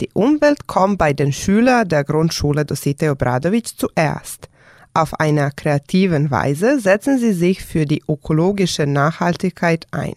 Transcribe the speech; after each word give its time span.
Die 0.00 0.08
Umwelt 0.14 0.66
kommt 0.66 0.96
bei 0.96 1.12
den 1.12 1.30
Schülern 1.30 1.86
der 1.86 2.04
Grundschule 2.04 2.64
Dosite 2.64 3.10
Obradovic 3.10 3.78
zuerst. 3.78 4.48
Auf 4.94 5.20
einer 5.20 5.50
kreativen 5.50 6.30
Weise 6.30 6.80
setzen 6.80 7.18
sie 7.18 7.34
sich 7.34 7.62
für 7.62 7.84
die 7.84 8.02
ökologische 8.08 8.86
Nachhaltigkeit 8.86 9.86
ein. 9.90 10.14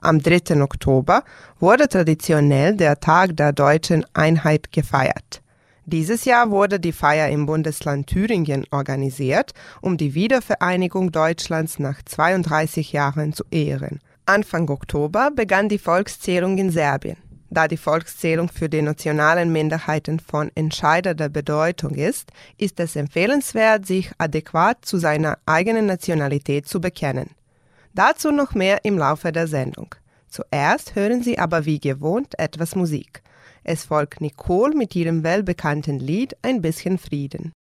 Am 0.00 0.22
3. 0.22 0.62
Oktober 0.62 1.22
wurde 1.60 1.86
traditionell 1.86 2.76
der 2.76 2.98
Tag 2.98 3.36
der 3.36 3.52
deutschen 3.52 4.06
Einheit 4.14 4.72
gefeiert. 4.72 5.42
Dieses 5.84 6.24
Jahr 6.24 6.50
wurde 6.50 6.80
die 6.80 6.92
Feier 6.92 7.28
im 7.28 7.46
Bundesland 7.46 8.06
Thüringen 8.06 8.64
organisiert, 8.70 9.52
um 9.82 9.96
die 9.98 10.14
Wiedervereinigung 10.14 11.12
Deutschlands 11.12 11.78
nach 11.78 12.02
32 12.02 12.92
Jahren 12.92 13.32
zu 13.32 13.44
ehren. 13.50 14.00
Anfang 14.24 14.68
Oktober 14.70 15.30
begann 15.34 15.68
die 15.68 15.78
Volkszählung 15.78 16.58
in 16.58 16.70
Serbien. 16.70 17.27
Da 17.50 17.66
die 17.66 17.78
Volkszählung 17.78 18.48
für 18.48 18.68
die 18.68 18.82
nationalen 18.82 19.50
Minderheiten 19.50 20.20
von 20.20 20.50
entscheidender 20.54 21.28
Bedeutung 21.28 21.94
ist, 21.94 22.30
ist 22.58 22.78
es 22.78 22.94
empfehlenswert, 22.94 23.86
sich 23.86 24.12
adäquat 24.18 24.84
zu 24.84 24.98
seiner 24.98 25.38
eigenen 25.46 25.86
Nationalität 25.86 26.68
zu 26.68 26.80
bekennen. 26.80 27.30
Dazu 27.94 28.30
noch 28.30 28.54
mehr 28.54 28.84
im 28.84 28.98
Laufe 28.98 29.32
der 29.32 29.48
Sendung. 29.48 29.94
Zuerst 30.28 30.94
hören 30.94 31.22
Sie 31.22 31.38
aber 31.38 31.64
wie 31.64 31.80
gewohnt 31.80 32.38
etwas 32.38 32.74
Musik. 32.74 33.22
Es 33.64 33.84
folgt 33.84 34.20
Nicole 34.20 34.76
mit 34.76 34.94
ihrem 34.94 35.22
weltbekannten 35.22 35.98
Lied 35.98 36.36
Ein 36.42 36.60
bisschen 36.60 36.98
Frieden. 36.98 37.52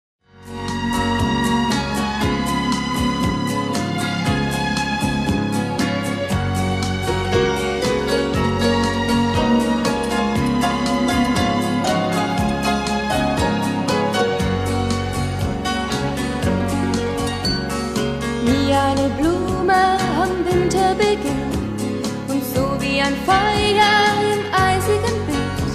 Feuer 23.28 24.08
im 24.34 24.44
eisigen 24.54 25.18
Wind, 25.28 25.72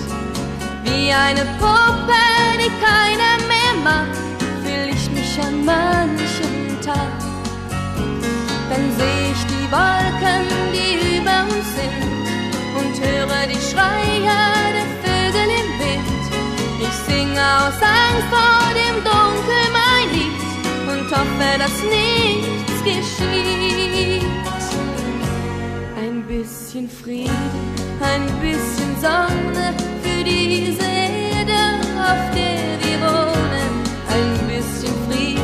wie 0.85 1.13
eine 1.13 1.45
Puppe, 1.61 2.25
die 2.57 2.73
keiner 2.81 3.35
mehr 3.47 3.75
mag, 3.85 4.09
fühl 4.65 4.89
ich 4.89 5.11
mich 5.11 5.39
an 5.47 5.63
manchem 5.63 6.81
Tag. 6.81 7.13
Dann 8.71 8.85
seh 8.97 9.33
ich 9.35 9.43
die 9.53 9.67
Wolken, 9.71 10.45
die 10.73 11.19
über 11.19 11.43
uns 11.43 11.69
sind 11.77 12.25
und 12.79 12.95
höre 13.05 13.47
die 13.47 13.63
Schreie 13.71 14.41
der 14.77 14.89
Vögel 15.03 15.49
im 15.61 15.69
Wind. 15.83 16.25
Ich 16.81 16.97
singe 17.07 17.45
aus 17.61 17.79
Angst 18.01 18.29
vor 18.33 18.65
dem 18.81 18.97
Dunkel 19.05 19.65
mein 19.79 20.09
Lied 20.15 20.41
und 20.91 21.07
hoffe, 21.15 21.59
dass 21.59 21.77
nichts 21.83 22.79
geschieht. 22.83 23.82
Ein 26.75 26.89
bisschen 26.89 27.05
Frieden, 27.05 27.53
ein 28.01 28.25
bisschen 28.41 28.97
Sonne 28.99 29.75
für 30.03 30.25
diese 30.25 30.81
Erde, 30.81 31.61
auf 32.01 32.31
der 32.33 32.81
wir 32.81 32.99
wohnen. 32.99 33.73
Ein 34.09 34.47
bisschen 34.49 34.95
Frieden, 35.07 35.43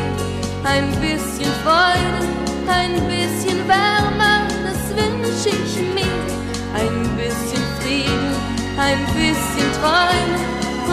ein 0.65 0.89
bisschen 1.03 1.53
Freude, 1.65 2.25
ein 2.67 2.95
bisschen 3.09 3.61
Wärme, 3.69 4.49
das 4.65 4.89
wünsche 4.97 5.51
ich 5.51 5.77
mir. 5.93 6.25
Ein 6.75 7.17
bisschen 7.19 7.63
Frieden, 7.83 8.35
ein 8.79 9.05
bisschen 9.13 9.69
Träume 9.83 10.39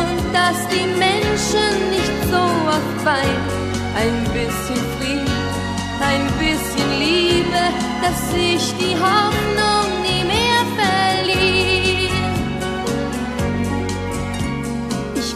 und 0.02 0.34
dass 0.34 0.68
die 0.68 0.86
Menschen 1.00 1.92
nicht 1.92 2.30
so 2.30 2.42
oft 2.68 3.06
weinen. 3.06 3.48
Ein 3.96 4.22
bisschen 4.34 4.84
Frieden, 5.00 5.32
ein 6.02 6.28
bisschen 6.40 7.00
Liebe, 7.00 7.72
dass 8.02 8.34
sich 8.34 8.74
die 8.78 8.98
Hoffnung 9.00 9.95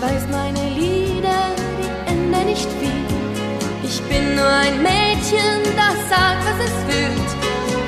Ich 0.02 0.06
weiß, 0.06 0.28
meine 0.32 0.70
Lieder, 0.80 1.52
die 1.78 2.10
ändern 2.10 2.46
nicht 2.46 2.70
viel. 2.80 3.04
Ich 3.84 4.02
bin 4.04 4.34
nur 4.34 4.48
ein 4.48 4.82
Mädchen, 4.82 5.60
das 5.76 5.98
sagt, 6.08 6.42
was 6.48 6.68
es 6.68 6.76
fühlt. 6.88 7.30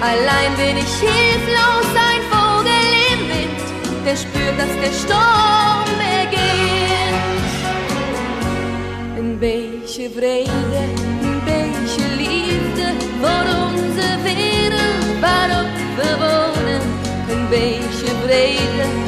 Allein 0.01 0.53
bin 0.57 0.75
ich 0.75 0.93
hilflos, 0.99 1.87
ein 2.09 2.21
Vogel 2.29 2.83
im 3.13 3.21
Wind, 3.29 3.63
der 4.05 4.17
spürt, 4.17 4.59
dass 4.59 4.73
der 4.83 4.91
Sturm 4.91 5.87
beginnt. 6.03 7.47
In 9.17 9.39
welche 9.39 10.09
Vrede, 10.09 10.83
in 11.21 11.41
welche 11.45 12.05
Liefde, 12.17 12.87
voor 13.21 13.45
onze 13.67 14.07
wereld 14.25 15.21
waarop 15.21 15.71
we 15.95 16.09
wonen. 16.19 16.81
In 17.29 17.49
welche 17.49 18.11
Vrede, 18.25 19.00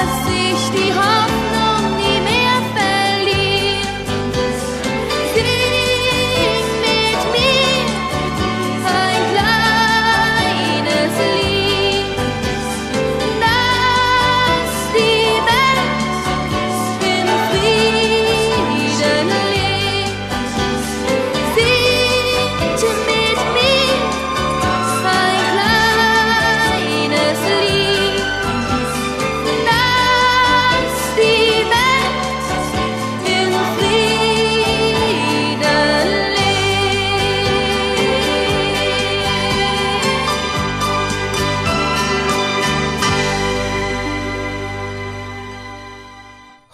dass 0.00 0.24
sich 0.24 0.70
die 0.70 0.92
Hoffnung 0.94 1.29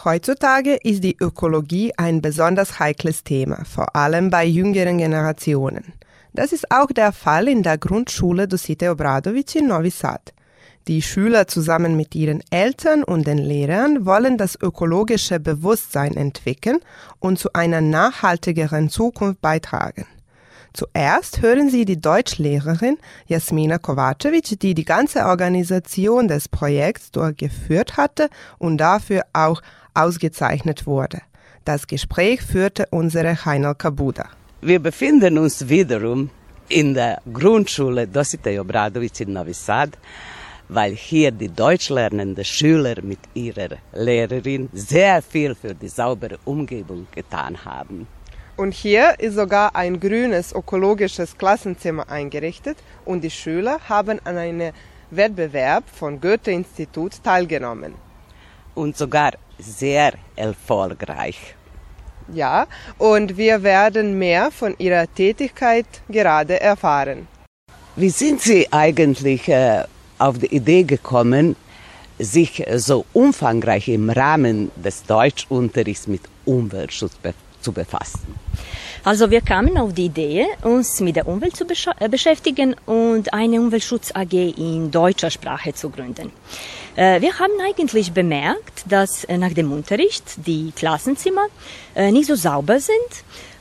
Heutzutage 0.06 0.76
ist 0.84 1.02
die 1.02 1.16
Ökologie 1.20 1.92
ein 1.96 2.22
besonders 2.22 2.78
heikles 2.78 3.24
Thema, 3.24 3.64
vor 3.64 3.96
allem 3.96 4.30
bei 4.30 4.44
jüngeren 4.44 4.98
Generationen. 4.98 5.94
Das 6.32 6.52
ist 6.52 6.70
auch 6.70 6.86
der 6.92 7.10
Fall 7.10 7.48
in 7.48 7.64
der 7.64 7.76
Grundschule 7.76 8.46
Dosite 8.46 8.92
Obradovic 8.92 9.56
in 9.56 9.66
Novi 9.66 9.90
Sad. 9.90 10.32
Die 10.86 11.02
Schüler 11.02 11.48
zusammen 11.48 11.96
mit 11.96 12.14
ihren 12.14 12.40
Eltern 12.50 13.02
und 13.02 13.26
den 13.26 13.38
Lehrern 13.38 14.06
wollen 14.06 14.38
das 14.38 14.54
ökologische 14.54 15.40
Bewusstsein 15.40 16.16
entwickeln 16.16 16.78
und 17.18 17.40
zu 17.40 17.52
einer 17.54 17.80
nachhaltigeren 17.80 18.90
Zukunft 18.90 19.40
beitragen. 19.40 20.06
Zuerst 20.76 21.40
hören 21.40 21.70
Sie 21.70 21.86
die 21.86 21.98
Deutschlehrerin 21.98 22.98
Jasmina 23.28 23.78
Kovacevic, 23.78 24.60
die 24.60 24.74
die 24.74 24.84
ganze 24.84 25.24
Organisation 25.24 26.28
des 26.28 26.50
Projekts 26.50 27.10
durchgeführt 27.12 27.96
hatte 27.96 28.28
und 28.58 28.76
dafür 28.76 29.22
auch 29.32 29.62
ausgezeichnet 29.94 30.86
wurde. 30.86 31.22
Das 31.64 31.86
Gespräch 31.86 32.42
führte 32.42 32.84
unsere 32.90 33.42
Heinel 33.46 33.74
Kabuda. 33.74 34.26
Wir 34.60 34.78
befinden 34.78 35.38
uns 35.38 35.66
wiederum 35.66 36.28
in 36.68 36.92
der 36.92 37.22
Grundschule 37.32 38.06
Dositej 38.06 38.60
Obradovic 38.60 39.18
in 39.20 39.32
Novi 39.32 39.54
Sad. 39.54 39.96
weil 40.68 40.92
hier 40.96 41.30
die 41.30 41.48
deutschlernenden 41.48 42.44
Schüler 42.44 42.96
mit 43.02 43.20
ihrer 43.34 43.78
Lehrerin 43.92 44.68
sehr 44.72 45.22
viel 45.22 45.54
für 45.54 45.74
die 45.74 45.88
saubere 45.88 46.38
Umgebung 46.44 47.06
getan 47.14 47.64
haben. 47.64 48.08
Und 48.56 48.72
hier 48.72 49.16
ist 49.18 49.34
sogar 49.34 49.76
ein 49.76 50.00
grünes 50.00 50.54
ökologisches 50.54 51.36
Klassenzimmer 51.36 52.08
eingerichtet 52.08 52.78
und 53.04 53.22
die 53.22 53.30
Schüler 53.30 53.78
haben 53.86 54.18
an 54.24 54.38
einem 54.38 54.72
Wettbewerb 55.10 55.84
von 55.92 56.18
Goethe-Institut 56.20 57.22
teilgenommen. 57.22 57.94
Und 58.74 58.96
sogar 58.96 59.32
sehr 59.58 60.14
erfolgreich. 60.36 61.54
Ja, 62.32 62.66
und 62.96 63.36
wir 63.36 63.62
werden 63.62 64.18
mehr 64.18 64.50
von 64.50 64.74
ihrer 64.78 65.06
Tätigkeit 65.12 65.86
gerade 66.08 66.58
erfahren. 66.58 67.28
Wie 67.94 68.10
sind 68.10 68.40
Sie 68.40 68.72
eigentlich 68.72 69.48
äh, 69.48 69.84
auf 70.18 70.38
die 70.38 70.54
Idee 70.54 70.82
gekommen, 70.82 71.56
sich 72.18 72.64
so 72.76 73.04
umfangreich 73.12 73.88
im 73.88 74.08
Rahmen 74.08 74.70
des 74.76 75.04
Deutschunterrichts 75.04 76.06
mit 76.06 76.22
Umweltschutz 76.46 77.16
zu 77.66 77.72
befassen? 77.72 78.20
Also 79.10 79.30
wir 79.34 79.42
kamen 79.52 79.74
auf 79.82 79.92
die 79.92 80.06
Idee, 80.12 80.46
uns 80.62 80.88
mit 81.06 81.14
der 81.16 81.26
Umwelt 81.32 81.56
zu 81.56 81.64
besch 81.64 81.88
äh, 82.00 82.08
beschäftigen 82.08 82.68
und 82.86 83.24
eine 83.40 83.56
Umweltschutz 83.64 84.06
AG 84.20 84.34
in 84.68 84.90
deutscher 84.90 85.30
Sprache 85.36 85.70
zu 85.80 85.90
gründen. 85.94 86.28
Äh, 86.96 87.20
wir 87.24 87.32
haben 87.40 87.56
eigentlich 87.68 88.08
bemerkt, 88.12 88.76
dass 88.94 89.12
äh, 89.24 89.38
nach 89.44 89.54
dem 89.60 89.68
Unterricht 89.78 90.26
die 90.48 90.72
Klassenzimmer 90.80 91.46
äh, 91.94 92.10
nicht 92.16 92.28
so 92.30 92.36
sauber 92.48 92.78
sind 92.92 93.12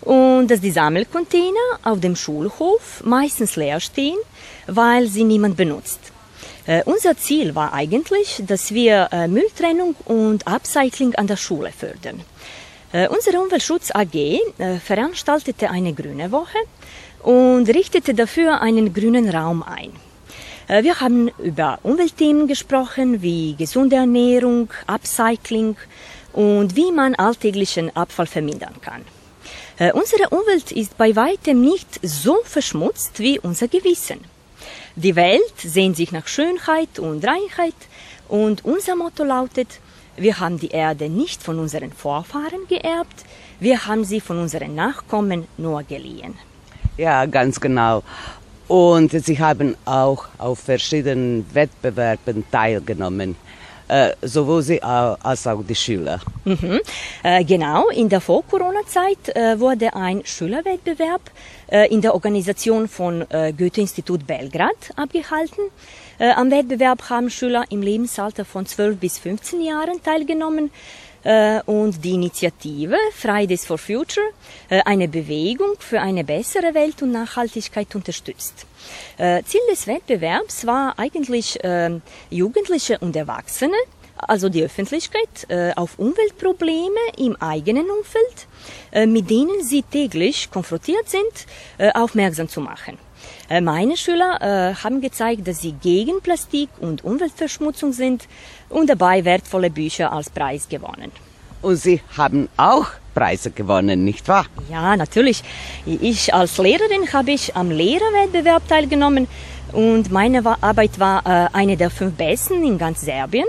und 0.01 0.47
dass 0.49 0.61
die 0.61 0.75
Sammelcontainer 0.79 1.67
auf 1.89 1.99
dem 1.99 2.15
Schulhof 2.15 3.03
meistens 3.03 3.55
leer 3.55 3.79
stehen, 3.79 4.21
weil 4.67 5.03
sie 5.07 5.23
niemand 5.23 5.55
benutzt. 5.57 5.99
Äh, 6.67 6.81
unser 6.85 7.13
Ziel 7.25 7.53
war 7.53 7.69
eigentlich, 7.73 8.29
dass 8.51 8.73
wir 8.79 9.09
äh, 9.11 9.27
Mülltrennung 9.27 9.95
und 10.05 10.47
Upcycling 10.47 11.13
an 11.15 11.27
der 11.27 11.37
Schule 11.37 11.71
fördern. 11.71 12.21
Äh, 12.95 13.09
unsere 13.09 13.41
Umweltschutz 13.41 13.91
AG 13.93 14.15
äh, 14.15 14.79
veranstaltete 14.79 15.69
eine 15.69 15.91
grüne 15.93 16.31
Woche 16.31 16.59
und 17.23 17.67
richtete 17.67 18.13
dafür 18.13 18.61
einen 18.61 18.93
grünen 18.93 19.27
Raum 19.29 19.63
ein. 19.63 19.91
Äh, 20.69 20.81
wir 20.83 21.01
haben 21.01 21.27
über 21.39 21.77
Umweltthemen 21.83 22.47
gesprochen, 22.47 23.21
wie 23.21 23.55
gesunde 23.55 23.97
Ernährung, 23.97 24.69
Upcycling 24.87 25.75
und 26.31 26.77
wie 26.77 26.89
man 26.93 27.15
alltäglichen 27.15 27.93
Abfall 27.97 28.27
vermindern 28.27 28.75
kann. 28.81 29.01
Unsere 29.93 30.29
Umwelt 30.29 30.71
ist 30.71 30.97
bei 30.97 31.17
weitem 31.17 31.59
nicht 31.59 31.99
so 32.01 32.37
verschmutzt 32.45 33.19
wie 33.19 33.39
unser 33.39 33.67
Gewissen. 33.67 34.19
Die 34.95 35.17
Welt 35.17 35.57
sehnt 35.57 35.97
sich 35.97 36.13
nach 36.13 36.27
Schönheit 36.27 36.97
und 36.97 37.25
Reinheit 37.25 37.75
und 38.29 38.63
unser 38.63 38.95
Motto 38.95 39.25
lautet, 39.25 39.67
wir 40.17 40.39
haben 40.39 40.59
die 40.59 40.69
Erde 40.69 41.09
nicht 41.09 41.43
von 41.43 41.59
unseren 41.59 41.91
Vorfahren 41.91 42.67
geerbt, 42.67 43.25
wir 43.59 43.85
haben 43.85 44.03
sie 44.03 44.21
von 44.21 44.39
unseren 44.39 44.75
Nachkommen 44.75 45.47
nur 45.57 45.83
geliehen. 45.83 46.35
Ja, 46.97 47.25
ganz 47.25 47.59
genau. 47.59 48.03
Und 48.67 49.11
Sie 49.11 49.39
haben 49.39 49.75
auch 49.85 50.25
auf 50.37 50.59
verschiedenen 50.59 51.45
Wettbewerben 51.53 52.45
teilgenommen, 52.51 53.35
äh, 53.87 54.11
sowohl 54.21 54.61
Sie 54.61 54.81
als 54.81 55.47
auch 55.47 55.63
die 55.63 55.75
Schüler. 55.75 56.19
Mhm. 56.43 56.79
Äh, 57.23 57.43
genau, 57.43 57.89
in 57.89 58.09
der 58.09 58.21
Vor-Corona-Zeit 58.21 59.35
äh, 59.35 59.59
wurde 59.59 59.93
ein 59.95 60.21
Schülerwettbewerb 60.25 61.21
äh, 61.67 61.91
in 61.93 62.01
der 62.01 62.13
Organisation 62.13 62.87
von 62.87 63.25
äh, 63.29 63.53
Goethe-Institut 63.57 64.25
Belgrad 64.25 64.91
abgehalten. 64.95 65.63
Äh, 66.17 66.31
am 66.31 66.49
Wettbewerb 66.51 67.09
haben 67.09 67.29
Schüler 67.29 67.65
im 67.69 67.81
Lebensalter 67.81 68.45
von 68.45 68.65
12 68.65 68.97
bis 68.97 69.19
15 69.19 69.61
Jahren 69.61 70.01
teilgenommen 70.03 70.71
äh, 71.23 71.61
und 71.65 72.03
die 72.03 72.13
Initiative 72.13 72.95
Fridays 73.13 73.65
for 73.65 73.77
Future, 73.77 74.25
äh, 74.69 74.81
eine 74.85 75.07
Bewegung 75.07 75.73
für 75.79 75.99
eine 75.99 76.23
bessere 76.23 76.73
Welt 76.73 77.01
und 77.01 77.11
Nachhaltigkeit 77.11 77.93
unterstützt. 77.95 78.65
Äh, 79.17 79.43
Ziel 79.43 79.61
des 79.71 79.87
Wettbewerbs 79.87 80.65
war 80.65 80.97
eigentlich 80.97 81.63
äh, 81.63 81.99
Jugendliche 82.29 82.99
und 82.99 83.15
Erwachsene, 83.15 83.75
also 84.17 84.49
die 84.49 84.63
Öffentlichkeit, 84.63 85.49
äh, 85.49 85.73
auf 85.75 85.99
Umweltprobleme 85.99 86.99
im 87.17 87.35
eigenen 87.41 87.89
Umfeld, 87.89 88.47
äh, 88.91 89.05
mit 89.05 89.29
denen 89.29 89.63
sie 89.63 89.83
täglich 89.83 90.49
konfrontiert 90.51 91.09
sind, 91.09 91.93
aufmerksam 91.93 92.47
zu 92.47 92.61
machen. 92.61 92.97
Meine 93.49 93.97
Schüler 93.97 94.75
haben 94.83 95.01
gezeigt, 95.01 95.47
dass 95.47 95.61
sie 95.61 95.73
gegen 95.73 96.21
Plastik 96.21 96.69
und 96.79 97.03
Umweltverschmutzung 97.03 97.91
sind 97.91 98.27
und 98.69 98.89
dabei 98.89 99.25
wertvolle 99.25 99.69
Bücher 99.69 100.11
als 100.11 100.29
Preis 100.29 100.67
gewonnen. 100.69 101.11
Und 101.61 101.77
Sie 101.77 102.01
haben 102.15 102.49
auch 102.57 102.87
Preise 103.15 103.49
gewonnen, 103.51 104.03
nicht 104.03 104.27
wahr? 104.27 104.45
Ja, 104.69 104.95
natürlich. 104.95 105.41
Ich 105.85 106.33
als 106.33 106.57
Lehrerin 106.57 107.11
habe 107.13 107.31
ich 107.31 107.55
am 107.55 107.71
Lehrerwettbewerb 107.71 108.67
teilgenommen 108.67 109.27
und 109.71 110.11
meine 110.11 110.45
Arbeit 110.61 110.99
war 110.99 111.25
äh, 111.25 111.49
eine 111.51 111.75
der 111.75 111.89
fünf 111.89 112.15
besten 112.15 112.63
in 112.63 112.77
ganz 112.77 113.01
Serbien. 113.01 113.47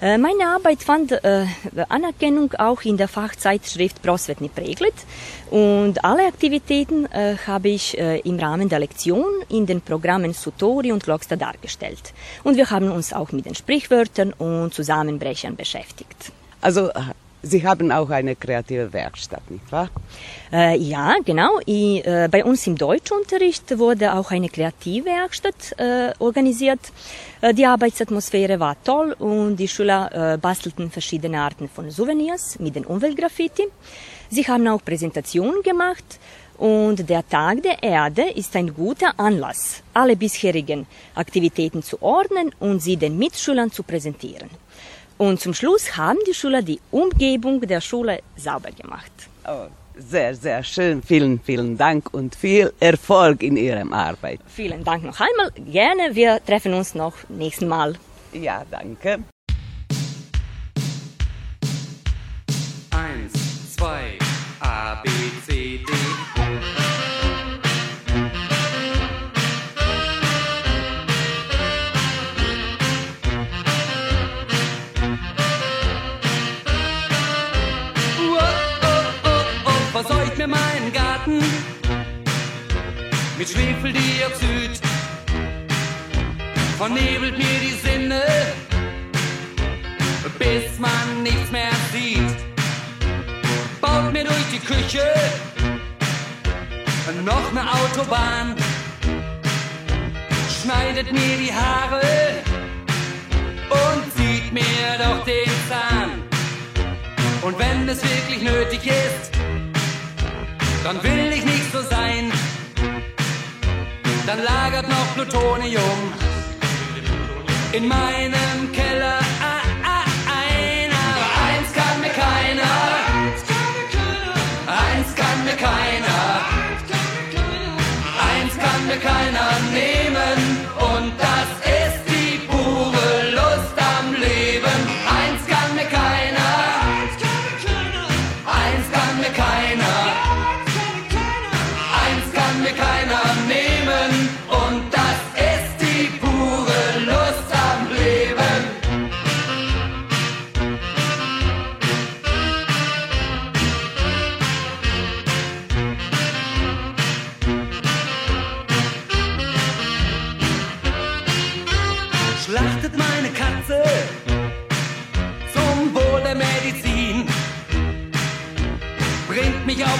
Äh, 0.00 0.18
meine 0.18 0.46
Arbeit 0.46 0.82
fand 0.82 1.12
äh, 1.12 1.46
Anerkennung 1.88 2.52
auch 2.58 2.82
in 2.82 2.96
der 2.96 3.08
Fachzeitschrift 3.08 4.02
Prosvetni 4.02 4.48
Pregled 4.48 4.94
und 5.50 6.04
alle 6.04 6.26
Aktivitäten 6.26 7.06
äh, 7.06 7.36
habe 7.46 7.68
ich 7.68 7.98
äh, 7.98 8.18
im 8.20 8.38
Rahmen 8.38 8.68
der 8.68 8.80
Lektion 8.80 9.24
in 9.48 9.66
den 9.66 9.80
Programmen 9.80 10.32
Sutori 10.34 10.92
und 10.92 11.04
Glogsta 11.04 11.36
dargestellt. 11.36 12.12
Und 12.42 12.56
wir 12.56 12.70
haben 12.70 12.90
uns 12.90 13.12
auch 13.12 13.32
mit 13.32 13.46
den 13.46 13.54
Sprichwörtern 13.54 14.32
und 14.32 14.74
Zusammenbrechern 14.74 15.56
beschäftigt. 15.56 16.32
Also 16.60 16.90
Sie 17.44 17.66
haben 17.66 17.92
auch 17.92 18.08
eine 18.08 18.36
kreative 18.36 18.92
Werkstatt, 18.92 19.50
nicht 19.50 19.70
wahr? 19.70 19.90
Äh, 20.50 20.78
ja, 20.78 21.14
genau. 21.24 21.60
I, 21.66 22.00
äh, 22.00 22.28
bei 22.30 22.42
uns 22.42 22.66
im 22.66 22.76
Deutschunterricht 22.76 23.78
wurde 23.78 24.14
auch 24.14 24.30
eine 24.30 24.48
Kreativwerkstatt 24.48 25.78
äh, 25.78 26.12
organisiert. 26.18 26.80
Äh, 27.42 27.52
die 27.52 27.66
Arbeitsatmosphäre 27.66 28.58
war 28.58 28.76
toll 28.82 29.12
und 29.18 29.56
die 29.56 29.68
Schüler 29.68 30.34
äh, 30.34 30.38
bastelten 30.38 30.90
verschiedene 30.90 31.38
Arten 31.38 31.68
von 31.68 31.90
Souvenirs 31.90 32.58
mit 32.60 32.76
den 32.76 32.86
Umweltgraffiti. 32.86 33.64
Sie 34.30 34.46
haben 34.48 34.66
auch 34.68 34.82
Präsentationen 34.82 35.62
gemacht 35.62 36.18
und 36.56 37.08
der 37.10 37.28
Tag 37.28 37.62
der 37.62 37.82
Erde 37.82 38.22
ist 38.34 38.56
ein 38.56 38.72
guter 38.74 39.12
Anlass, 39.18 39.82
alle 39.92 40.16
bisherigen 40.16 40.86
Aktivitäten 41.14 41.82
zu 41.82 42.00
ordnen 42.00 42.52
und 42.58 42.80
sie 42.80 42.96
den 42.96 43.18
Mitschülern 43.18 43.70
zu 43.70 43.82
präsentieren. 43.82 44.48
Und 45.18 45.40
zum 45.40 45.54
Schluss 45.54 45.96
haben 45.96 46.18
die 46.26 46.34
Schüler 46.34 46.62
die 46.62 46.80
Umgebung 46.90 47.60
der 47.60 47.80
Schule 47.80 48.20
sauber 48.36 48.70
gemacht. 48.70 49.12
Oh, 49.46 49.66
sehr, 49.96 50.34
sehr 50.34 50.62
schön. 50.62 51.02
Vielen, 51.02 51.40
vielen 51.40 51.76
Dank 51.76 52.12
und 52.12 52.34
viel 52.34 52.72
Erfolg 52.80 53.42
in 53.42 53.56
Ihrem 53.56 53.92
Arbeit. 53.92 54.40
Vielen 54.46 54.82
Dank 54.82 55.04
noch 55.04 55.20
einmal. 55.20 55.50
Gerne, 55.70 56.14
wir 56.14 56.44
treffen 56.44 56.74
uns 56.74 56.94
noch 56.94 57.14
nächsten 57.28 57.68
Mal. 57.68 57.94
Ja, 58.32 58.64
danke. 58.70 59.20
Mit 83.44 83.50
Schwefeldioxid, 83.50 84.80
vernebelt 86.78 87.36
mir 87.36 87.60
die 87.60 87.76
Sinne, 87.86 88.22
bis 90.38 90.78
man 90.78 91.22
nichts 91.22 91.50
mehr 91.50 91.72
sieht. 91.92 92.36
Baut 93.80 94.12
mir 94.12 94.24
durch 94.24 94.46
die 94.52 94.60
Küche 94.60 95.04
noch 97.24 97.50
eine 97.50 97.70
Autobahn, 97.70 98.54
schneidet 100.62 101.12
mir 101.12 101.36
die 101.38 101.52
Haare 101.52 102.42
und 103.70 104.12
zieht 104.16 104.52
mir 104.52 104.98
doch 104.98 105.24
den 105.24 105.50
Zahn. 105.68 106.10
Und 107.42 107.58
wenn 107.58 107.88
es 107.88 108.02
wirklich 108.02 108.42
nötig 108.42 108.86
ist, 108.86 109.32
dann 110.82 111.02
will 111.02 111.32
ich 111.32 111.44
nicht 111.44 111.72
so 111.72 111.82
sein. 111.82 112.32
Dann 114.26 114.42
lagert 114.42 114.88
noch 114.88 115.14
Plutonium 115.14 116.12
in 117.72 117.86
meinem 117.86 118.53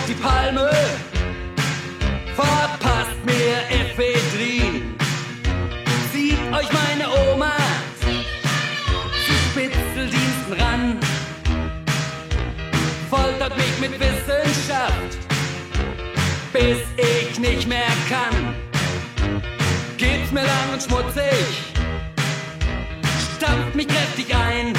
die 0.08 0.14
Palme, 0.14 0.70
verpasst 2.34 3.24
mir 3.24 3.56
Ephedrin. 3.70 4.94
Zieht 6.12 6.38
euch 6.52 6.68
meine 6.72 7.08
Oma 7.32 7.56
zu 8.00 9.32
Spitzeldiensten 9.50 10.52
ran, 10.58 10.98
foltert 13.08 13.56
mich 13.56 13.78
mit 13.80 13.92
Wissenschaft, 13.98 15.18
bis 16.52 16.78
ich 16.96 17.38
nicht 17.38 17.66
mehr 17.68 17.92
kann. 18.08 18.54
Gibt's 19.96 20.32
mir 20.32 20.42
lang 20.44 20.72
und 20.72 20.82
schmutzig, 20.82 21.72
stampft 23.36 23.74
mich 23.74 23.88
kräftig 23.88 24.34
ein, 24.34 24.74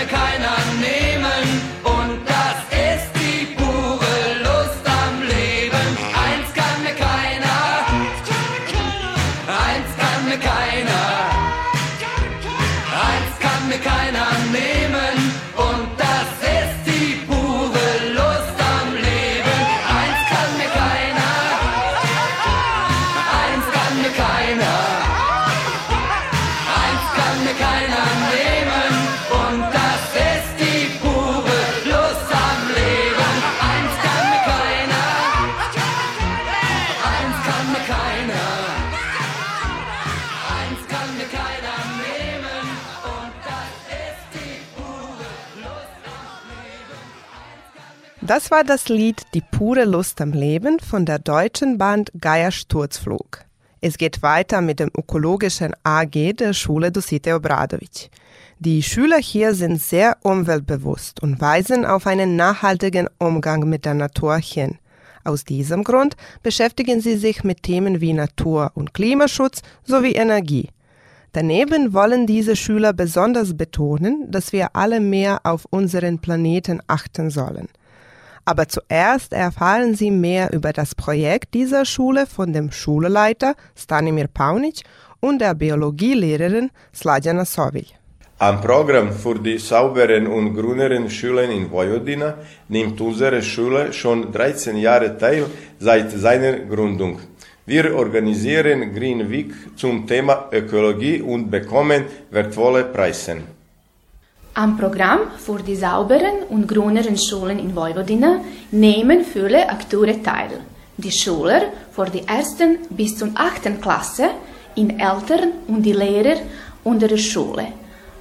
mir 0.00 0.06
keiner 0.06 0.56
nehmen. 0.80 1.09
Das 48.30 48.52
war 48.52 48.62
das 48.62 48.88
Lied 48.88 49.22
Die 49.34 49.40
pure 49.40 49.84
Lust 49.84 50.20
am 50.20 50.30
Leben 50.30 50.78
von 50.78 51.04
der 51.04 51.18
deutschen 51.18 51.78
Band 51.78 52.12
Geier 52.20 52.52
Sturzflug. 52.52 53.40
Es 53.80 53.98
geht 53.98 54.22
weiter 54.22 54.60
mit 54.60 54.78
dem 54.78 54.88
ökologischen 54.96 55.74
AG 55.82 56.34
der 56.34 56.52
Schule 56.52 56.92
Dosite 56.92 57.34
Obradovic. 57.34 58.08
Die 58.60 58.84
Schüler 58.84 59.18
hier 59.18 59.52
sind 59.54 59.82
sehr 59.82 60.16
umweltbewusst 60.22 61.20
und 61.20 61.40
weisen 61.40 61.84
auf 61.84 62.06
einen 62.06 62.36
nachhaltigen 62.36 63.08
Umgang 63.18 63.68
mit 63.68 63.84
der 63.84 63.94
Natur 63.94 64.36
hin. 64.36 64.78
Aus 65.24 65.44
diesem 65.44 65.82
Grund 65.82 66.14
beschäftigen 66.44 67.00
sie 67.00 67.16
sich 67.16 67.42
mit 67.42 67.64
Themen 67.64 68.00
wie 68.00 68.12
Natur- 68.12 68.70
und 68.74 68.94
Klimaschutz 68.94 69.62
sowie 69.82 70.12
Energie. 70.12 70.68
Daneben 71.32 71.92
wollen 71.94 72.28
diese 72.28 72.54
Schüler 72.54 72.92
besonders 72.92 73.56
betonen, 73.56 74.30
dass 74.30 74.52
wir 74.52 74.76
alle 74.76 75.00
mehr 75.00 75.40
auf 75.42 75.66
unseren 75.70 76.20
Planeten 76.20 76.80
achten 76.86 77.30
sollen. 77.30 77.66
Aber 78.50 78.66
zuerst 78.66 79.32
erfahren 79.32 79.94
Sie 79.94 80.10
mehr 80.10 80.52
über 80.52 80.72
das 80.72 80.96
Projekt 80.96 81.54
dieser 81.54 81.84
Schule 81.84 82.26
von 82.26 82.52
dem 82.52 82.72
Schulleiter 82.72 83.54
Stanimir 83.76 84.26
Paunic 84.26 84.82
und 85.20 85.38
der 85.40 85.54
Biologielehrerin 85.54 86.70
Sladjana 86.92 87.44
Sovilj. 87.44 87.94
Am 88.38 88.60
Programm 88.60 89.12
für 89.12 89.38
die 89.38 89.58
sauberen 89.58 90.26
und 90.26 90.56
grüneren 90.56 91.08
Schulen 91.08 91.52
in 91.52 91.70
Vojvodina 91.70 92.38
nimmt 92.68 93.00
unsere 93.00 93.40
Schule 93.40 93.92
schon 93.92 94.32
13 94.32 94.76
Jahre 94.78 95.16
teil 95.16 95.46
seit 95.78 96.10
seiner 96.10 96.54
Gründung. 96.72 97.20
Wir 97.66 97.94
organisieren 97.94 98.92
Green 98.92 99.30
Week 99.30 99.52
zum 99.76 100.08
Thema 100.08 100.48
Ökologie 100.50 101.22
und 101.22 101.52
bekommen 101.52 102.02
wertvolle 102.32 102.82
Preise. 102.82 103.59
Am 104.54 104.76
Programm 104.76 105.20
für 105.38 105.62
die 105.62 105.76
sauberen 105.76 106.42
und 106.48 106.66
grüneren 106.66 107.16
Schulen 107.16 107.58
in 107.58 107.74
Vojvodina 107.74 108.40
nehmen 108.72 109.24
viele 109.24 109.68
Akteure 109.68 110.20
teil. 110.22 110.60
Die 110.96 111.12
Schüler 111.12 111.62
für 111.92 112.06
die 112.06 112.26
ersten 112.26 112.78
bis 112.90 113.16
zum 113.16 113.30
achten 113.36 113.80
Klasse, 113.80 114.30
in 114.74 114.98
Eltern 114.98 115.52
und 115.68 115.82
die 115.82 115.92
Lehrer 115.92 116.36
unserer 116.84 117.16
Schule. 117.16 117.68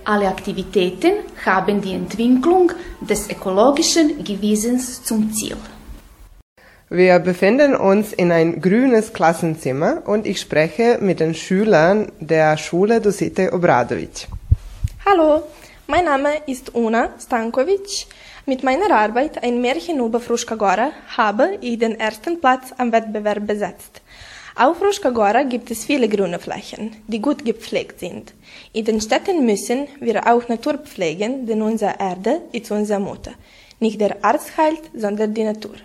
Alle 0.06 0.28
Aktivitäten 0.28 1.14
haben 1.46 1.82
die 1.82 1.94
Entwicklung 1.94 2.72
des 3.02 3.30
ökologischen 3.30 4.24
Gewissens 4.24 5.04
zum 5.04 5.32
Ziel. 5.34 5.58
Wir 6.90 7.20
befinden 7.20 7.76
uns 7.76 8.14
in 8.14 8.32
ein 8.32 8.62
grünes 8.62 9.14
Klassenzimmer 9.14 10.02
und 10.06 10.26
ich 10.26 10.42
spreche 10.42 10.98
mit 11.02 11.20
den 11.20 11.36
Schülern 11.36 12.12
der 12.20 12.58
Schule 12.58 13.00
Dosite 13.00 13.54
Obradovic. 13.54 14.28
Hallo, 15.06 15.44
mein 15.90 16.06
Name 16.06 16.30
ist 16.46 16.76
Una 16.76 17.10
Stankovic. 17.20 18.06
Mit 18.46 18.64
meiner 18.64 18.92
Arbeit 18.92 19.44
Ein 19.44 19.60
Märchen 19.60 20.00
über 20.00 20.20
Fruschka 20.20 20.54
Gora 20.54 20.92
habe 21.18 21.58
ich 21.62 21.80
den 21.80 22.00
ersten 22.00 22.40
Platz 22.40 22.72
am 22.78 22.92
Wettbewerb 22.92 23.48
besetzt. 23.48 24.00
Auf 24.56 24.78
Fruschka 24.78 25.10
Gora 25.10 25.42
gibt 25.42 25.72
es 25.72 25.86
viele 25.86 26.08
grüne 26.08 26.38
Flächen, 26.38 26.96
die 27.08 27.20
gut 27.20 27.44
gepflegt 27.44 28.00
sind. 28.02 28.34
In 28.72 28.86
den 28.86 29.02
Städten 29.02 29.44
müssen 29.48 29.88
wir 30.00 30.28
auch 30.28 30.48
Natur 30.48 30.78
pflegen, 30.78 31.48
denn 31.48 31.64
unsere 31.64 31.96
Erde 32.00 32.42
ist 32.52 32.70
unsere 32.70 33.00
Mutter. 33.00 33.32
Nicht 33.80 34.00
der 34.00 34.24
Arzt 34.24 34.56
heilt, 34.58 34.84
sondern 34.94 35.34
die 35.34 35.44
Natur. 35.44 35.78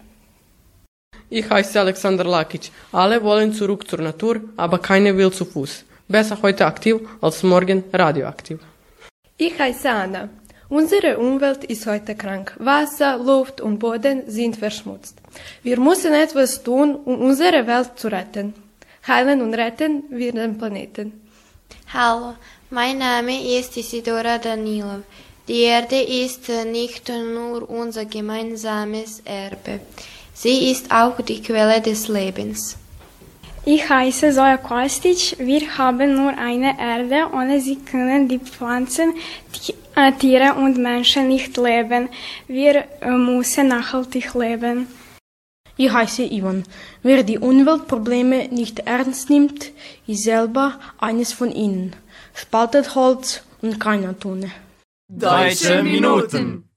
Ich 1.31 1.49
heiße 1.49 1.81
Alexander 1.81 2.25
Lakic. 2.25 2.71
Alle 2.93 3.23
wollen 3.23 3.55
zurück 3.55 3.89
zur 3.89 4.01
Natur, 4.01 4.43
aber 4.59 4.79
keiner 4.79 5.17
will 5.17 5.33
zu 5.33 5.47
Fuß. 5.47 5.85
Besser 6.07 6.37
heute 6.43 6.67
aktiv 6.67 6.97
als 7.23 7.43
morgen 7.43 7.85
radioaktiv. 7.91 8.59
Ich 9.37 9.59
heiße 9.59 9.91
Anna. 9.91 10.29
Unsere 10.69 11.19
Umwelt 11.19 11.65
ist 11.65 11.87
heute 11.87 12.15
krank. 12.15 12.55
Wasser, 12.61 13.19
Luft 13.19 13.61
und 13.61 13.81
Boden 13.81 14.23
sind 14.29 14.57
verschmutzt. 14.57 15.17
Wir 15.65 15.81
müssen 15.81 16.15
etwas 16.15 16.63
tun, 16.63 16.95
um 16.95 17.21
unsere 17.21 17.67
Welt 17.67 17.91
zu 17.97 18.07
retten. 18.07 18.55
Heilen 19.09 19.43
und 19.43 19.55
retten 19.55 20.05
wir 20.11 20.33
den 20.33 20.57
Planeten. 20.57 21.21
Hallo, 21.93 22.35
mein 22.71 22.99
Name 22.99 23.59
ist 23.59 23.77
Isidora 23.77 24.39
Danilov. 24.39 25.03
Die 25.49 25.63
Erde 25.63 26.01
ist 26.01 26.49
nicht 26.71 27.09
nur 27.09 27.69
unser 27.69 28.05
gemeinsames 28.05 29.21
Erbe. 29.25 29.81
Sie 30.33 30.71
ist 30.71 30.93
auch 30.93 31.21
die 31.21 31.43
Quelle 31.43 31.81
des 31.81 32.07
Lebens. 32.07 32.77
Ich 33.67 33.89
heiße 33.89 34.31
Zoja 34.33 34.59
Kostic. 34.59 35.37
Wir 35.39 35.79
haben 35.79 36.15
nur 36.15 36.37
eine 36.37 36.79
Erde. 36.79 37.29
Ohne 37.33 37.61
sie 37.63 37.77
können 37.77 38.29
die 38.29 38.39
Pflanzen, 38.39 39.15
die, 39.55 39.75
äh, 39.97 40.13
Tiere 40.13 40.55
und 40.55 40.77
Menschen 40.77 41.29
nicht 41.29 41.57
leben. 41.57 42.11
Wir 42.47 42.85
äh, 43.01 43.11
müssen 43.11 43.69
nachhaltig 43.69 44.35
leben. 44.35 44.87
Ich 45.79 45.91
heiße 45.91 46.25
Ivan. 46.25 46.65
Wer 47.03 47.23
die 47.23 47.39
Umweltprobleme 47.39 48.49
nicht 48.49 48.81
ernst 48.81 49.31
nimmt, 49.31 49.73
ist 50.07 50.25
selber 50.25 50.79
eines 50.99 51.33
von 51.33 51.51
ihnen. 51.51 51.97
Spaltet 52.35 52.95
Holz 52.95 53.43
und 53.63 53.81
keiner 53.81 54.19
Tonne. 54.19 54.51
Deutsche 55.09 55.83
Minuten. 55.83 56.69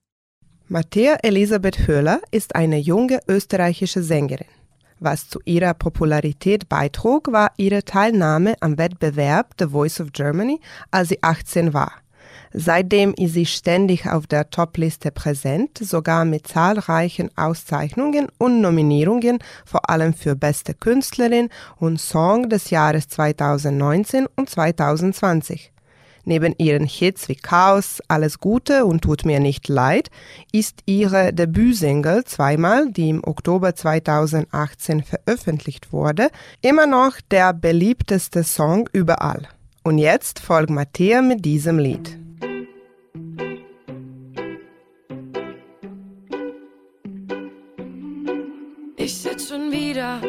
Matthäa 0.68 1.18
Elisabeth 1.22 1.86
Höhler 1.86 2.20
ist 2.30 2.56
eine 2.56 2.78
junge 2.78 3.20
österreichische 3.28 4.02
Sängerin. 4.02 4.57
Was 5.00 5.28
zu 5.28 5.40
ihrer 5.44 5.74
Popularität 5.74 6.68
beitrug, 6.68 7.30
war 7.32 7.52
ihre 7.56 7.84
Teilnahme 7.84 8.54
am 8.60 8.78
Wettbewerb 8.78 9.54
The 9.58 9.66
Voice 9.66 10.00
of 10.00 10.12
Germany, 10.12 10.60
als 10.90 11.08
sie 11.10 11.22
18 11.22 11.72
war. 11.72 11.92
Seitdem 12.52 13.14
ist 13.14 13.34
sie 13.34 13.46
ständig 13.46 14.08
auf 14.08 14.26
der 14.26 14.50
Topliste 14.50 15.10
präsent, 15.10 15.78
sogar 15.78 16.24
mit 16.24 16.46
zahlreichen 16.46 17.30
Auszeichnungen 17.36 18.28
und 18.38 18.60
Nominierungen, 18.60 19.38
vor 19.64 19.90
allem 19.90 20.14
für 20.14 20.34
beste 20.34 20.74
Künstlerin 20.74 21.50
und 21.76 22.00
Song 22.00 22.48
des 22.48 22.70
Jahres 22.70 23.08
2019 23.08 24.26
und 24.34 24.48
2020. 24.48 25.72
Neben 26.28 26.54
ihren 26.58 26.84
Hits 26.84 27.30
wie 27.30 27.36
Chaos, 27.36 28.02
Alles 28.06 28.38
Gute 28.38 28.84
und 28.84 29.00
Tut 29.00 29.24
mir 29.24 29.40
nicht 29.40 29.66
leid, 29.68 30.10
ist 30.52 30.82
ihre 30.84 31.32
Debütsingle 31.32 32.24
zweimal, 32.24 32.92
die 32.92 33.08
im 33.08 33.24
Oktober 33.24 33.74
2018 33.74 35.02
veröffentlicht 35.02 35.90
wurde, 35.90 36.28
immer 36.60 36.86
noch 36.86 37.14
der 37.30 37.54
beliebteste 37.54 38.44
Song 38.44 38.90
überall. 38.92 39.48
Und 39.82 39.96
jetzt 39.96 40.38
folgt 40.38 40.68
Matthäa 40.68 41.22
mit 41.22 41.46
diesem 41.46 41.78
Lied. 41.78 42.18
da 49.98 50.20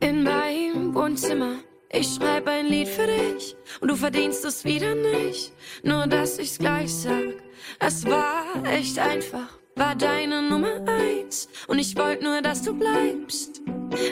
in 0.00 0.22
meinem 0.22 0.94
Wohnzimmer. 0.94 1.56
Ich 1.90 2.14
schreib 2.14 2.48
ein 2.48 2.66
Lied 2.66 2.88
für 2.88 3.06
dich 3.06 3.56
und 3.80 3.90
du 3.90 3.96
verdienst 3.96 4.44
es 4.44 4.64
wieder 4.64 4.94
nicht. 4.94 5.52
Nur 5.82 6.06
dass 6.06 6.38
ich's 6.38 6.58
gleich 6.58 6.92
sag, 6.92 7.34
es 7.78 8.04
war 8.06 8.44
echt 8.64 8.98
einfach, 8.98 9.58
war 9.76 9.94
deine 9.94 10.42
Nummer 10.42 10.84
eins 10.86 11.48
und 11.68 11.78
ich 11.78 11.96
wollte 11.96 12.24
nur, 12.24 12.42
dass 12.42 12.62
du 12.62 12.74
bleibst. 12.74 13.62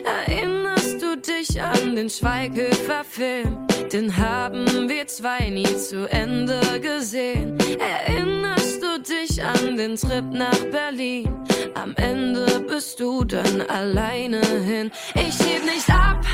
Erinnerst 0.05 1.03
du 1.03 1.17
dich 1.17 1.61
an 1.61 1.97
den 1.97 2.09
Schweighöfer-Film? 2.09 3.67
Den 3.93 4.17
haben 4.17 4.89
wir 4.89 5.07
zwei 5.07 5.51
nie 5.51 5.77
zu 5.77 6.09
Ende 6.11 6.61
gesehen. 6.81 7.59
Erinnerst 7.79 8.83
du 8.83 9.01
dich 9.03 9.43
an 9.43 9.77
den 9.77 9.97
Trip 9.97 10.25
nach 10.31 10.59
Berlin? 10.71 11.29
Am 11.75 11.95
Ende 11.97 12.61
bist 12.61 13.01
du 13.01 13.25
dann 13.25 13.61
alleine 13.63 14.41
hin. 14.41 14.91
Ich 15.15 15.39
heb 15.41 15.65
nicht 15.65 15.91
ab, 15.91 16.25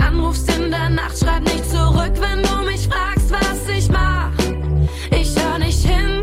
anrufst 0.00 0.50
in 0.56 0.70
der 0.70 0.90
Nacht. 0.90 1.18
Schreib 1.18 1.42
nicht 1.44 1.68
zurück, 1.68 2.12
wenn 2.20 2.42
du 2.42 2.70
mich 2.70 2.88
fragst, 2.88 3.30
was 3.30 3.68
ich 3.76 3.88
mach. 3.90 4.32
Ich 5.10 5.34
hör 5.40 5.58
nicht 5.58 5.86
hin, 5.86 6.22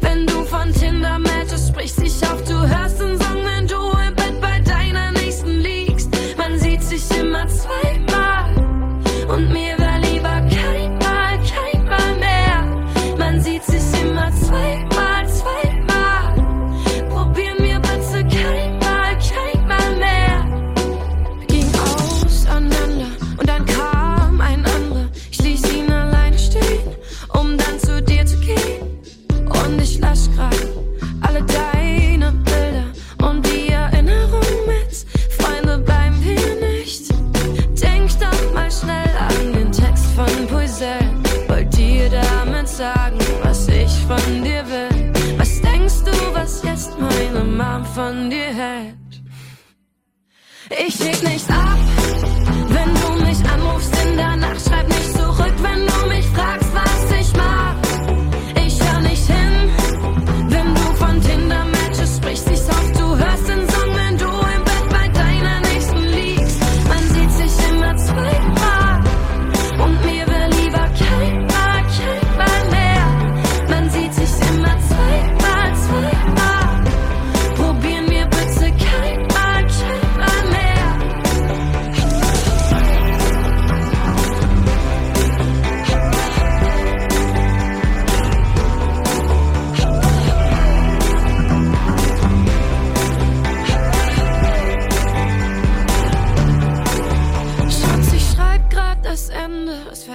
wenn 0.00 0.26
du 0.26 0.44
von 0.44 0.72
Tinder-Matches 0.72 1.68
sprichst. 1.68 2.02
Ich 2.02 2.22
auf, 2.28 2.42
du 2.44 2.58
hörst 2.66 3.00
den 3.00 3.03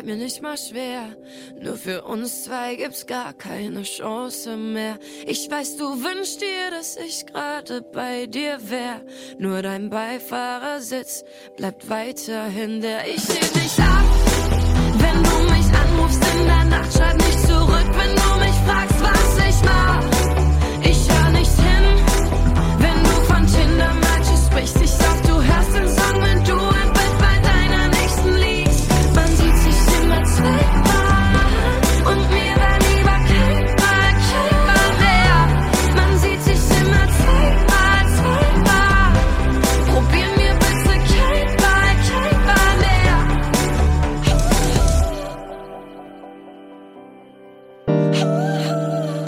mir 0.10 0.16
nicht 0.16 0.42
mal 0.42 0.58
schwer. 0.58 1.04
Nur 1.62 1.76
für 1.76 2.02
uns 2.02 2.46
zwei 2.46 2.76
gibt's 2.76 3.06
gar 3.06 3.32
keine 3.34 3.84
Chance 3.84 4.58
mehr. 4.58 4.98
Ich 5.28 5.50
weiß, 5.52 5.78
du 5.78 6.04
wünschst 6.04 6.42
dir, 6.42 6.72
dass 6.72 6.98
ich 6.98 7.28
gerade 7.28 7.84
bei 7.84 8.26
dir 8.26 8.58
wär. 8.72 9.02
Nur 9.38 9.62
dein 9.62 9.92
Beifahrersitz 9.92 11.24
bleibt 11.58 11.90
weiterhin 11.90 12.82
der. 12.82 13.08
Ich 13.08 13.28
heb 13.30 13.54
dich 13.54 13.78
ab, 13.80 14.06
wenn 14.98 15.24
du 15.24 15.54
mich 15.54 15.68
anrufst 15.84 16.24
in 16.34 16.46
der 16.48 16.66
Nacht. 16.66 16.92
Schreib 16.92 17.18
nicht 17.18 17.42
zurück, 17.42 17.90
wenn 18.00 18.16
du 18.16 18.30
mich 18.46 18.58
fragst, 18.66 19.00
was 19.02 19.48
ich 19.48 19.64
mach. 19.64 20.04
Ich 20.90 21.02
hör 21.08 21.30
nicht 21.30 21.56
hin, 21.68 21.86
wenn 22.80 23.04
du 23.04 23.16
von 23.32 23.46
Tinder-Matches 23.46 24.48
sprichst. 24.48 24.82
Ich 24.82 24.92
sag, 24.92 25.29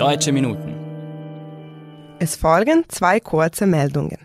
Deutsche 0.02 0.32
Minuten. 0.32 0.74
Es 2.18 2.36
folgen 2.36 2.86
zwei 2.88 3.20
kurze 3.20 3.68
Meldungen. 3.68 4.18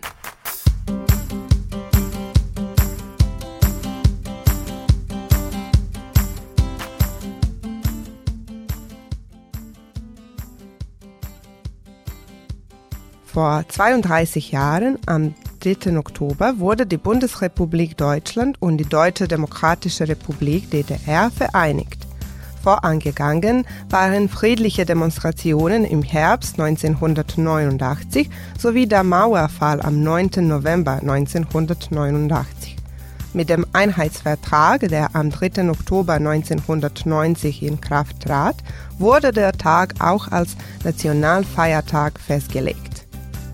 Vor 13.27 13.63
32 13.69 14.53
Jahren, 14.53 14.99
am 15.05 15.35
3. 15.61 15.99
Oktober, 15.99 16.59
wurde 16.59 16.87
die 16.87 16.97
Bundesrepublik 16.97 17.99
Deutschland 17.99 18.57
und 18.63 18.79
die 18.79 18.89
Deutsche 18.89 19.29
Demokratische 19.29 20.09
Republik 20.09 20.71
DDR 20.71 21.31
vereinigt. 21.31 22.06
Vorangegangen 22.67 23.65
waren 23.91 24.29
friedliche 24.29 24.85
Demonstrationen 24.85 25.85
im 25.85 26.03
Herbst 26.03 26.59
1989 26.59 28.29
sowie 28.59 28.89
der 28.89 29.05
Mauerfall 29.05 29.81
am 29.81 30.03
9. 30.03 30.31
November 30.49 30.95
1989. 30.95 32.75
Mit 33.35 33.51
dem 33.51 33.67
Einheitsvertrag, 33.73 34.81
der 34.89 35.15
am 35.15 35.31
3. 35.31 35.71
Oktober 35.71 36.15
1990 36.15 37.63
in 37.63 37.81
Kraft 37.81 38.23
trat, 38.25 38.57
wurde 38.99 39.31
der 39.31 39.53
Tag 39.53 39.95
auch 40.01 40.33
als 40.33 40.57
Nationalfeiertag 40.83 42.19
festgelegt. 42.19 43.07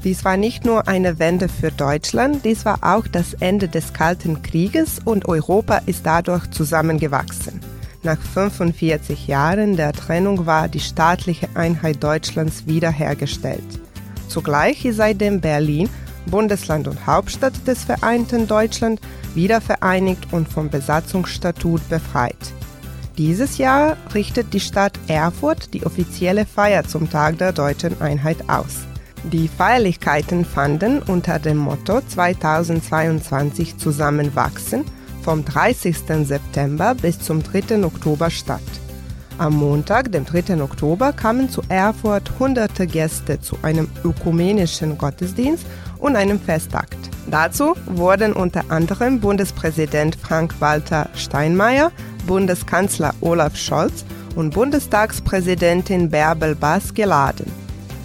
Dies 0.05 0.25
war 0.25 0.39
nicht 0.39 0.65
nur 0.65 0.89
eine 0.89 1.19
Wende 1.19 1.51
für 1.51 1.71
Deutschland, 1.71 2.47
dies 2.47 2.65
war 2.65 2.79
auch 2.81 3.07
das 3.07 3.35
Ende 3.35 3.69
des 3.69 3.93
Kalten 3.93 4.43
Krieges 4.43 5.01
und 5.05 5.29
Europa 5.29 5.83
ist 5.85 6.07
dadurch 6.07 6.51
zusammengewachsen. 6.51 7.72
Nach 8.05 8.19
45 8.21 9.29
Jahren 9.29 9.77
der 9.77 9.93
Trennung 9.93 10.45
war 10.45 10.69
die 10.69 10.81
staatliche 10.81 11.49
Einheit 11.55 12.03
Deutschlands 12.03 12.67
wiederhergestellt. 12.67 13.63
Zugleich 14.29 14.85
ist 14.85 14.97
seitdem 14.97 15.41
Berlin, 15.41 15.89
Bundesland 16.27 16.89
und 16.89 17.07
Hauptstadt 17.07 17.55
des 17.67 17.85
vereinten 17.85 18.49
Deutschland, 18.49 19.01
wieder 19.35 19.61
vereinigt 19.61 20.33
und 20.33 20.49
vom 20.49 20.69
Besatzungsstatut 20.69 21.89
befreit. 21.89 22.53
Dieses 23.19 23.59
Jahr 23.59 23.97
richtet 24.15 24.53
die 24.53 24.61
Stadt 24.61 24.99
Erfurt 25.07 25.73
die 25.73 25.87
offizielle 25.87 26.45
Feier 26.45 26.83
zum 26.83 27.09
Tag 27.09 27.39
der 27.39 27.53
deutschen 27.53 28.01
Einheit 28.01 28.49
aus. 28.49 28.81
Die 29.23 29.47
Feierlichkeiten 29.47 30.45
fanden 30.45 31.01
unter 31.03 31.39
dem 31.39 31.59
Motto 31.59 32.01
2022 32.01 33.77
zusammenwachsen 33.77 34.85
vom 35.23 35.45
30. 35.45 35.97
September 36.25 36.95
bis 36.95 37.21
zum 37.21 37.43
3. 37.43 37.85
Oktober 37.85 38.31
statt. 38.31 38.61
Am 39.39 39.55
Montag, 39.55 40.13
dem 40.13 40.25
3. 40.25 40.63
Oktober, 40.63 41.13
kamen 41.13 41.49
zu 41.49 41.63
Erfurt 41.69 42.31
hunderte 42.39 42.87
Gäste 42.87 43.41
zu 43.41 43.57
einem 43.63 43.89
ökumenischen 44.05 44.99
Gottesdienst 44.99 45.65
und 45.99 46.17
einem 46.17 46.39
Festakt. 46.39 46.99
Dazu 47.31 47.75
wurden 47.87 48.33
unter 48.33 48.71
anderem 48.71 49.21
Bundespräsident 49.21 50.17
Frank-Walter 50.17 51.09
Steinmeier, 51.15 51.93
Bundeskanzler 52.27 53.15
Olaf 53.21 53.57
Scholz 53.57 54.05
und 54.35 54.55
Bundestagspräsidentin 54.55 56.11
Bärbel 56.11 56.55
Baas 56.55 56.93
geladen. 56.93 57.51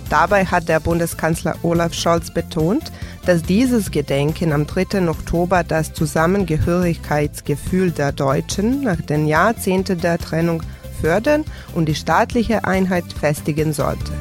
Dabei 0.10 0.46
hat 0.46 0.70
der 0.70 0.80
Bundeskanzler 0.80 1.56
Olaf 1.64 1.94
Scholz 1.94 2.32
betont, 2.34 2.92
dass 3.28 3.44
dieses 3.44 3.92
Gedenken 3.92 4.52
am 4.54 4.66
3. 4.66 5.10
Oktober 5.10 5.66
das 5.66 5.92
Zusammengehörigkeitsgefühl 5.92 7.92
der 7.92 8.14
Deutschen 8.14 8.84
nach 8.84 9.02
den 9.02 9.28
Jahrzehnten 9.28 10.00
der 10.00 10.18
Trennung 10.18 10.64
fördern 11.02 11.44
und 11.76 11.90
die 11.90 11.96
staatliche 11.96 12.64
Einheit 12.64 13.12
festigen 13.12 13.74
sollte. 13.74 14.14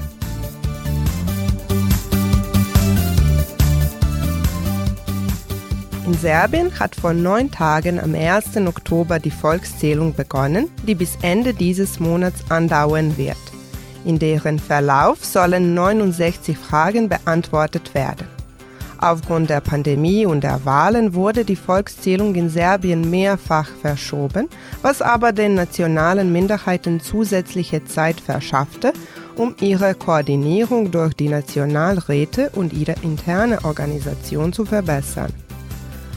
In 6.04 6.14
Serbien 6.14 6.76
hat 6.80 6.96
vor 6.96 7.12
neun 7.12 7.52
Tagen 7.52 8.00
am 8.00 8.12
1. 8.12 8.56
Oktober 8.66 9.20
die 9.20 9.30
Volkszählung 9.30 10.16
begonnen, 10.16 10.68
die 10.84 10.96
bis 10.96 11.16
Ende 11.22 11.54
dieses 11.54 12.00
Monats 12.00 12.40
andauern 12.48 13.16
wird. 13.16 13.36
In 14.04 14.18
deren 14.18 14.58
Verlauf 14.58 15.24
sollen 15.24 15.74
69 15.74 16.58
Fragen 16.58 17.08
beantwortet 17.08 17.94
werden. 17.94 18.35
Aufgrund 18.98 19.50
der 19.50 19.60
Pandemie 19.60 20.24
und 20.26 20.42
der 20.42 20.64
Wahlen 20.64 21.14
wurde 21.14 21.44
die 21.44 21.56
Volkszählung 21.56 22.34
in 22.34 22.48
Serbien 22.48 23.10
mehrfach 23.10 23.68
verschoben, 23.80 24.48
was 24.82 25.02
aber 25.02 25.32
den 25.32 25.54
nationalen 25.54 26.32
Minderheiten 26.32 27.00
zusätzliche 27.00 27.84
Zeit 27.84 28.20
verschaffte, 28.20 28.92
um 29.36 29.54
ihre 29.60 29.94
Koordinierung 29.94 30.90
durch 30.90 31.14
die 31.14 31.28
Nationalräte 31.28 32.50
und 32.54 32.72
ihre 32.72 32.94
interne 33.02 33.64
Organisation 33.64 34.52
zu 34.52 34.64
verbessern. 34.64 35.32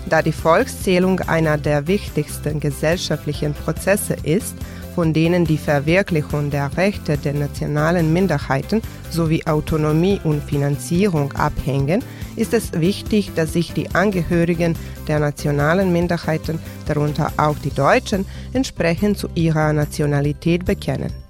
Da 0.07 0.21
die 0.21 0.31
Volkszählung 0.31 1.19
einer 1.19 1.57
der 1.57 1.87
wichtigsten 1.87 2.59
gesellschaftlichen 2.59 3.53
Prozesse 3.53 4.15
ist, 4.23 4.55
von 4.99 5.13
denen 5.13 5.45
die 5.45 5.57
Verwirklichung 5.57 6.49
der 6.49 6.75
Rechte 6.75 7.17
der 7.17 7.33
nationalen 7.33 8.11
Minderheiten 8.11 8.81
sowie 9.09 9.45
Autonomie 9.45 10.19
und 10.25 10.43
Finanzierung 10.43 11.31
abhängen, 11.31 12.03
ist 12.35 12.53
es 12.53 12.73
wichtig, 12.73 13.31
dass 13.33 13.53
sich 13.53 13.71
die 13.71 13.95
Angehörigen 13.95 14.75
der 15.07 15.19
nationalen 15.19 15.93
Minderheiten, 15.93 16.59
darunter 16.85 17.31
auch 17.37 17.55
die 17.59 17.73
Deutschen, 17.73 18.25
entsprechend 18.51 19.17
zu 19.17 19.29
ihrer 19.35 19.71
Nationalität 19.71 20.65
bekennen. 20.65 21.28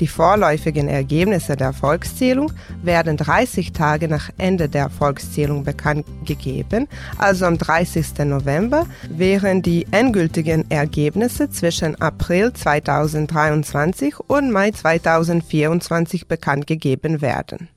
Die 0.00 0.06
vorläufigen 0.06 0.88
Ergebnisse 0.88 1.56
der 1.56 1.74
Volkszählung 1.74 2.52
werden 2.82 3.18
30 3.18 3.72
Tage 3.72 4.08
nach 4.08 4.30
Ende 4.38 4.70
der 4.70 4.88
Volkszählung 4.88 5.62
bekannt 5.62 6.06
gegeben, 6.24 6.88
also 7.18 7.44
am 7.44 7.58
30. 7.58 8.20
November, 8.24 8.86
während 9.10 9.66
die 9.66 9.86
endgültigen 9.90 10.70
Ergebnisse 10.70 11.50
zwischen 11.50 12.00
April 12.00 12.52
2023 12.54 14.18
und 14.20 14.50
Mai 14.50 14.70
2024 14.70 16.26
bekannt 16.26 16.66
gegeben 16.66 17.20
werden. 17.20 17.68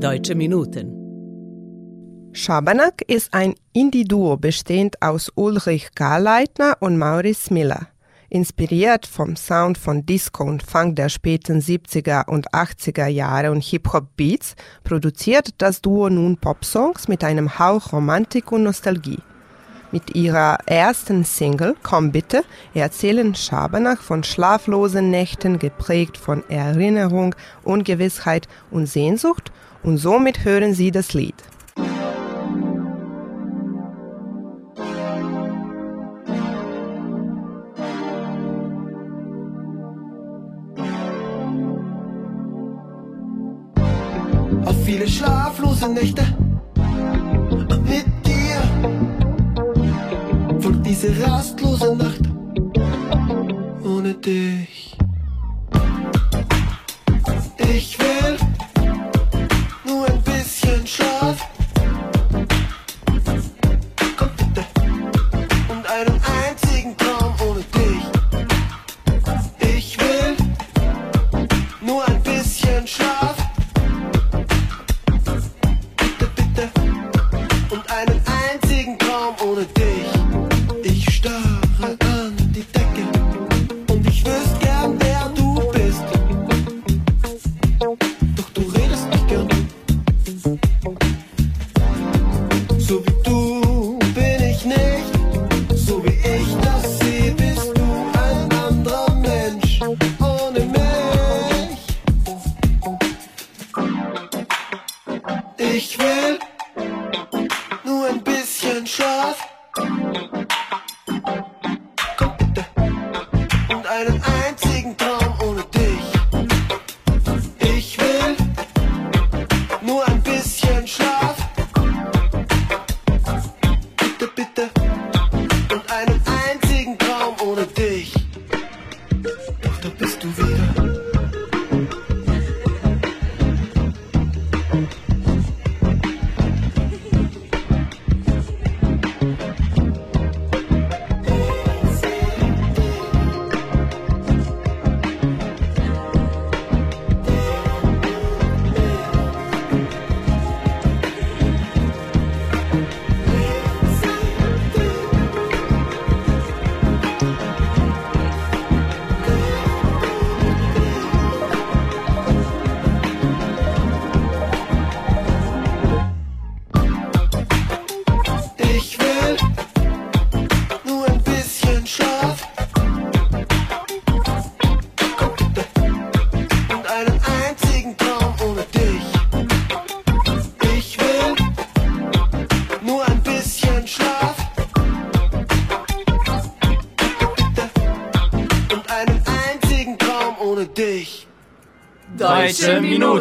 Deutsche 0.00 0.34
Minuten. 0.34 0.98
Schabernack 2.32 3.02
ist 3.06 3.34
ein 3.34 3.54
Indie-Duo 3.74 4.38
bestehend 4.38 5.02
aus 5.02 5.30
Ulrich 5.34 5.90
Garleitner 5.94 6.78
und 6.80 6.96
Maurice 6.96 7.52
Miller. 7.52 7.91
Inspiriert 8.32 9.04
vom 9.04 9.36
Sound 9.36 9.76
von 9.76 10.06
Disco 10.06 10.42
und 10.42 10.62
Funk 10.62 10.96
der 10.96 11.10
späten 11.10 11.60
70er 11.60 12.26
und 12.28 12.50
80er 12.52 13.06
Jahre 13.06 13.50
und 13.50 13.62
Hip-Hop-Beats 13.62 14.56
produziert 14.84 15.50
das 15.58 15.82
Duo 15.82 16.08
nun 16.08 16.38
Popsongs 16.38 17.08
mit 17.08 17.24
einem 17.24 17.58
Hauch 17.58 17.92
Romantik 17.92 18.50
und 18.50 18.62
Nostalgie. 18.62 19.18
Mit 19.90 20.14
ihrer 20.14 20.56
ersten 20.64 21.24
Single 21.26 21.76
Komm 21.82 22.10
bitte 22.10 22.42
erzählen 22.72 23.34
Schabernack 23.34 23.98
von 23.98 24.24
schlaflosen 24.24 25.10
Nächten 25.10 25.58
geprägt 25.58 26.16
von 26.16 26.42
Erinnerung, 26.48 27.34
Ungewissheit 27.64 28.48
und 28.70 28.86
Sehnsucht 28.86 29.52
und 29.82 29.98
somit 29.98 30.42
hören 30.42 30.72
sie 30.72 30.90
das 30.90 31.12
Lied. 31.12 31.34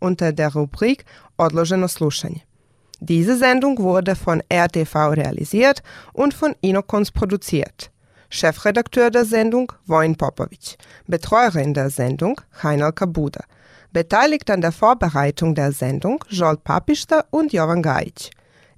unter 0.00 0.32
der 0.32 0.52
Rubrik 0.52 1.04
Odloženo 1.36 1.88
slušanje. 1.88 2.40
Diese 3.00 3.36
Sendung 3.36 3.78
wurde 3.78 4.16
von 4.16 4.40
RTV 4.50 4.94
realisiert 5.12 5.82
und 6.14 6.34
von 6.34 6.54
Inokons 6.62 7.10
produziert. 7.10 7.90
Chefredakteur 8.30 9.10
der 9.10 9.24
Sendung 9.24 9.72
Wojn 9.86 10.16
Popovic, 10.16 10.76
Betreuerin 11.06 11.74
der 11.74 11.90
Sendung 11.90 12.40
Heinal 12.62 12.92
Kabuda, 12.92 13.44
beteiligt 13.92 14.50
an 14.50 14.62
der 14.62 14.72
Vorbereitung 14.72 15.54
der 15.54 15.72
Sendung 15.72 16.24
Joel 16.28 16.56
Papista 16.56 17.24
und 17.30 17.52
Jovan 17.52 17.82
Gajic. 17.82 18.30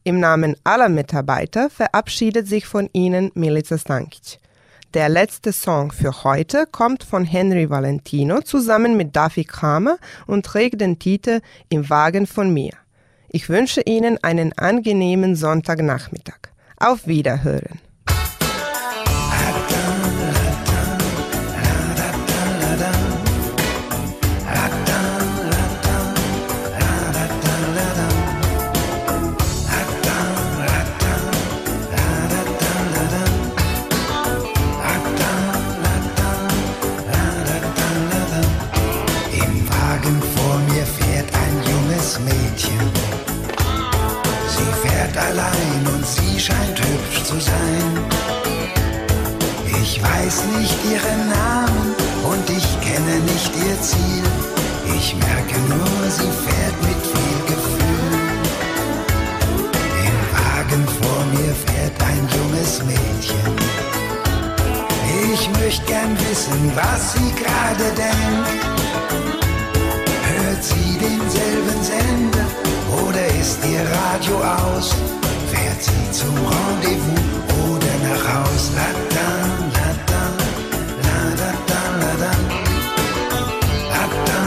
Im 0.04 0.20
Namen 0.20 0.56
aller 0.64 0.88
Mitarbeiter 0.88 1.70
verabschiedet 1.70 2.48
sich 2.48 2.66
von 2.66 2.88
Ihnen 2.92 3.30
Milica 3.34 3.78
Stankic. 3.78 4.38
Der 4.94 5.10
letzte 5.10 5.52
Song 5.52 5.92
für 5.92 6.24
heute 6.24 6.64
kommt 6.66 7.04
von 7.04 7.26
Henry 7.26 7.68
Valentino 7.68 8.40
zusammen 8.40 8.96
mit 8.96 9.14
Duffy 9.14 9.44
Kramer 9.44 9.98
und 10.26 10.46
trägt 10.46 10.80
den 10.80 10.98
Titel 10.98 11.42
Im 11.68 11.90
Wagen 11.90 12.26
von 12.26 12.54
mir. 12.54 12.72
Ich 13.28 13.50
wünsche 13.50 13.82
Ihnen 13.82 14.16
einen 14.24 14.56
angenehmen 14.56 15.36
Sonntagnachmittag. 15.36 16.38
Auf 16.78 17.06
Wiederhören. 17.06 17.80
Zu 47.28 47.38
sein. 47.40 47.92
Ich 49.82 50.02
weiß 50.02 50.44
nicht 50.56 50.78
ihren 50.90 51.28
Namen 51.28 51.94
und 52.30 52.48
ich 52.48 52.66
kenne 52.80 53.16
nicht 53.32 53.52
ihr 53.54 53.78
Ziel. 53.82 54.24
Ich 54.96 55.14
merke 55.14 55.58
nur, 55.68 56.10
sie 56.10 56.32
fährt 56.44 56.78
mit 56.88 57.00
viel 57.12 57.40
Gefühl. 57.52 58.12
Im 60.08 60.18
Wagen 60.36 60.84
vor 61.00 61.22
mir 61.34 61.52
fährt 61.66 61.96
ein 62.10 62.24
junges 62.36 62.82
Mädchen. 62.84 63.52
Ich 65.30 65.50
möchte 65.60 65.84
gern 65.84 66.16
wissen, 66.30 66.72
was 66.74 67.12
sie 67.12 67.30
gerade 67.42 67.86
denkt. 68.04 68.48
Hört 70.32 70.64
sie 70.64 70.96
denselben 70.98 71.82
Sender 71.82 72.46
oder 73.04 73.26
ist 73.38 73.58
ihr 73.66 73.84
Radio 74.00 74.36
aus? 74.38 74.94
Sie 75.80 76.10
zum 76.12 76.34
Rendezvous 76.34 77.22
oder 77.70 77.94
nach 78.06 78.24
Haus? 78.34 78.70
La 78.74 78.88
da, 79.14 79.28
la 79.76 79.88
da, 80.10 80.22
la 81.06 81.18
da 81.40 81.50
da, 81.70 81.80
la 82.00 82.12
da. 82.22 82.32
La 83.92 84.04
da, 84.28 84.40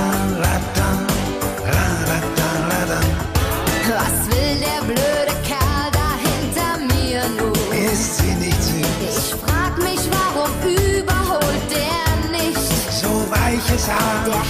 la 0.43 0.55
da, 0.77 0.89
la 1.75 1.85
da 2.07 2.17
da, 2.37 2.49
la 2.69 2.81
da. 2.91 2.99
Was 3.95 4.17
will 4.29 4.55
der 4.67 4.81
blöde 4.85 5.35
Kerl 5.47 5.87
da 5.99 6.09
hinter 6.27 6.71
mir 6.93 7.21
nun? 7.39 7.55
Ist 7.91 8.17
sie 8.17 8.33
nicht 8.35 8.61
süß? 8.61 9.17
Ich 9.17 9.35
frag 9.43 9.73
mich, 9.77 10.03
warum 10.17 10.51
überholt 10.63 11.65
der 11.71 12.07
nicht? 12.37 12.59
So 13.01 13.11
weiches 13.31 13.87
Haar. 13.87 14.25
Der 14.25 14.43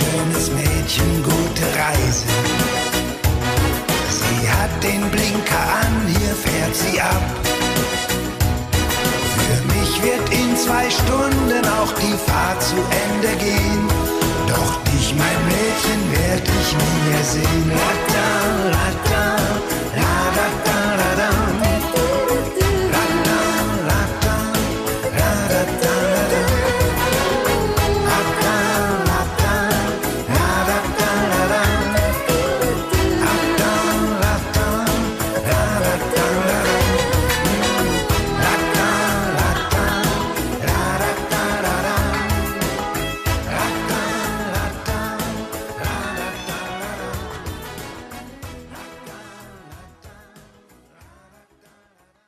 schönes 0.00 0.50
Mädchen, 0.50 1.22
gute 1.22 1.66
Reise. 1.78 2.26
Sie 4.08 4.48
hat 4.48 4.82
den 4.82 5.10
Blinker 5.10 5.64
an, 5.82 6.06
hier 6.06 6.34
fährt 6.34 6.74
sie 6.74 7.00
ab. 7.00 7.22
Für 9.36 9.60
mich 9.74 10.02
wird 10.02 10.26
in 10.32 10.56
zwei 10.56 10.88
Stunden 10.90 11.64
auch 11.80 11.92
die 11.94 12.16
Fahrt 12.30 12.62
zu 12.62 12.76
Ende 13.04 13.36
gehen. 13.44 13.88
Doch 14.48 14.72
dich, 14.84 15.14
mein 15.16 15.40
Mädchen, 15.52 16.00
werd 16.12 16.48
ich 16.48 16.72
nie 16.82 17.10
mehr 17.10 17.24
sehen. 17.24 17.70
La 17.70 17.90
da, 18.14 18.70
la 18.70 18.88
da. 19.10 19.49